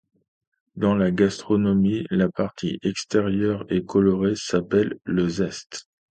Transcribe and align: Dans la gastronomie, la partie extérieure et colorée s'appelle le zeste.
Dans 0.75 0.95
la 0.95 1.11
gastronomie, 1.11 2.07
la 2.09 2.27
partie 2.27 2.79
extérieure 2.81 3.65
et 3.69 3.83
colorée 3.85 4.33
s'appelle 4.35 4.97
le 5.05 5.29
zeste. 5.29 5.85